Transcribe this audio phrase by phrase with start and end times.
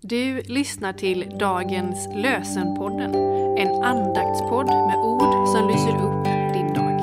[0.00, 3.14] Du lyssnar till dagens lösenpodden,
[3.58, 7.00] en andaktspodd med ord som lyser upp din dag.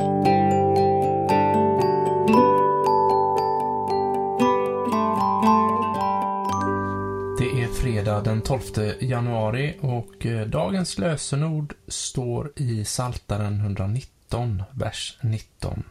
[7.40, 8.62] Det är fredag den 12
[9.00, 15.84] januari och eh, dagens lösenord står i Saltaren 119, vers 19.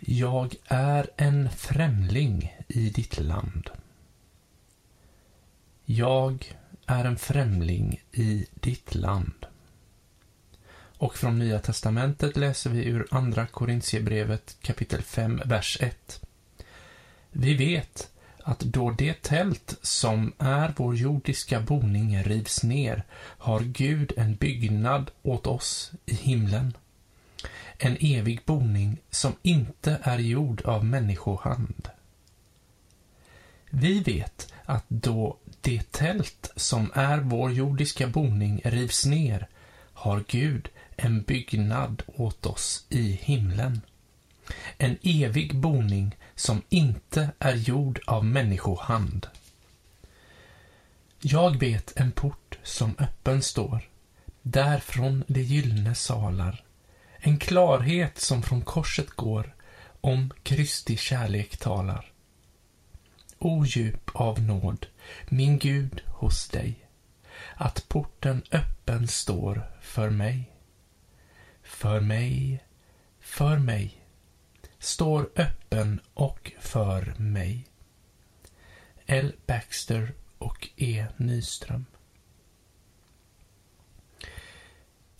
[0.00, 3.70] Jag är en främling i ditt land.
[5.88, 9.46] Jag är en främling i ditt land.
[10.98, 16.20] Och från Nya Testamentet läser vi ur Andra Korintierbrevet kapitel 5, vers 1.
[17.30, 18.10] Vi vet
[18.42, 23.04] att då det tält som är vår jordiska boning rivs ner
[23.38, 26.76] har Gud en byggnad åt oss i himlen.
[27.78, 31.88] En evig boning som inte är gjord av människohand.
[33.70, 39.48] Vi vet att då det tält som är vår jordiska boning rivs ner
[39.92, 43.80] har Gud en byggnad åt oss i himlen.
[44.78, 49.26] En evig boning som inte är gjord av människohand.
[51.20, 53.88] Jag vet en port som öppen står,
[54.42, 56.64] därifrån de gyllene salar.
[57.18, 59.54] En klarhet som från korset går,
[60.00, 62.12] om Kristi kärlek talar.
[63.38, 64.86] O djup av nåd,
[65.28, 66.88] min Gud hos dig,
[67.54, 70.52] att porten öppen står för mig.
[71.62, 72.64] För mig,
[73.20, 74.02] för mig,
[74.78, 77.66] står öppen och för mig.
[79.06, 79.32] L.
[79.46, 81.06] Baxter och E.
[81.16, 81.86] Nyström.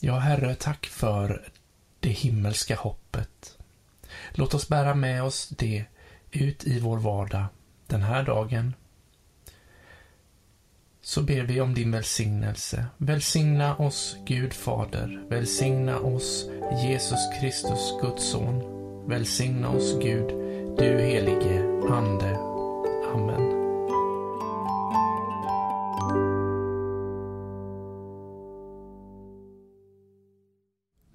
[0.01, 1.49] Ja, Herre, tack för
[2.01, 3.59] det himmelska hoppet.
[4.31, 5.85] Låt oss bära med oss det
[6.31, 7.47] ut i vår vardag
[7.87, 8.75] den här dagen.
[11.01, 12.87] Så ber vi om din välsignelse.
[12.97, 15.25] Välsigna oss, Gud Fader.
[15.29, 16.47] Välsigna oss,
[16.85, 18.63] Jesus Kristus, Guds son.
[19.09, 20.29] Välsigna oss, Gud,
[20.79, 22.16] du helige Ande.